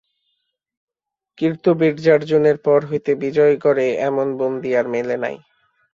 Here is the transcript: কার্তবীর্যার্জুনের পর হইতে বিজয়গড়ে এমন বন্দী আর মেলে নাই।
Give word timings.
কার্তবীর্যার্জুনের 1.37 2.57
পর 2.65 2.79
হইতে 2.89 3.11
বিজয়গড়ে 3.21 3.87
এমন 4.09 4.27
বন্দী 4.39 4.71
আর 4.75 4.85
মেলে 4.93 5.15
নাই। 5.23 5.35